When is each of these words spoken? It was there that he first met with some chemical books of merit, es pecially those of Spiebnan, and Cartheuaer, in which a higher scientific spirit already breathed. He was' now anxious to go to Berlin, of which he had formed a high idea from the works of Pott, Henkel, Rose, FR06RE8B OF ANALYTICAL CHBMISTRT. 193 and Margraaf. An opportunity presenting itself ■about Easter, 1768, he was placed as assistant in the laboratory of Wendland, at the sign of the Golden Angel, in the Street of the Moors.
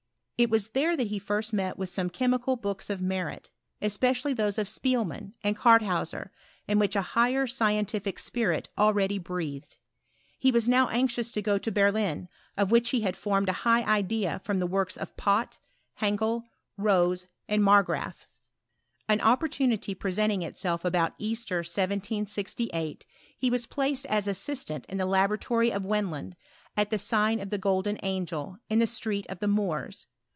It 0.43 0.49
was 0.49 0.69
there 0.71 0.97
that 0.97 1.09
he 1.09 1.19
first 1.19 1.53
met 1.53 1.77
with 1.77 1.91
some 1.91 2.09
chemical 2.09 2.55
books 2.55 2.89
of 2.89 2.99
merit, 2.99 3.51
es 3.79 3.95
pecially 3.95 4.35
those 4.35 4.57
of 4.57 4.65
Spiebnan, 4.67 5.33
and 5.43 5.55
Cartheuaer, 5.55 6.31
in 6.67 6.79
which 6.79 6.95
a 6.95 7.03
higher 7.13 7.45
scientific 7.45 8.17
spirit 8.17 8.67
already 8.75 9.19
breathed. 9.19 9.77
He 10.39 10.49
was' 10.51 10.67
now 10.67 10.87
anxious 10.87 11.29
to 11.33 11.43
go 11.43 11.59
to 11.59 11.71
Berlin, 11.71 12.27
of 12.57 12.71
which 12.71 12.89
he 12.89 13.01
had 13.01 13.15
formed 13.15 13.49
a 13.49 13.61
high 13.69 13.83
idea 13.83 14.41
from 14.43 14.57
the 14.57 14.65
works 14.65 14.97
of 14.97 15.15
Pott, 15.15 15.59
Henkel, 15.97 16.45
Rose, 16.75 17.25
FR06RE8B 17.47 17.53
OF 17.53 17.53
ANALYTICAL 17.53 17.93
CHBMISTRT. 17.93 17.93
193 17.93 17.97
and 17.99 18.09
Margraaf. 18.09 18.25
An 19.09 19.21
opportunity 19.21 19.93
presenting 19.93 20.41
itself 20.41 20.81
■about 20.81 21.13
Easter, 21.19 21.57
1768, 21.57 23.05
he 23.37 23.51
was 23.51 23.67
placed 23.67 24.07
as 24.07 24.27
assistant 24.27 24.87
in 24.87 24.97
the 24.97 25.05
laboratory 25.05 25.71
of 25.71 25.85
Wendland, 25.85 26.35
at 26.75 26.89
the 26.89 26.97
sign 26.97 27.39
of 27.39 27.51
the 27.51 27.59
Golden 27.59 27.99
Angel, 28.01 28.57
in 28.71 28.79
the 28.79 28.87
Street 28.87 29.27
of 29.29 29.37
the 29.37 29.47
Moors. 29.47 30.07